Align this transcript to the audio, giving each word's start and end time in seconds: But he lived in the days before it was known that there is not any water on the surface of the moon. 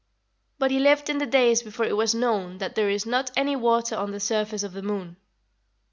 But 0.57 0.71
he 0.71 0.79
lived 0.79 1.11
in 1.11 1.19
the 1.19 1.27
days 1.27 1.61
before 1.61 1.85
it 1.85 1.95
was 1.95 2.15
known 2.15 2.57
that 2.57 2.73
there 2.73 2.89
is 2.89 3.05
not 3.05 3.29
any 3.37 3.55
water 3.55 3.95
on 3.95 4.09
the 4.09 4.19
surface 4.19 4.63
of 4.63 4.73
the 4.73 4.81
moon. 4.81 5.17